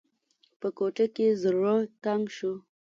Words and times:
په 0.59 0.67
کوټه 0.77 1.05
کې 1.15 1.27
زړه 1.43 1.75
تنګ 2.03 2.23
شو. 2.37 2.53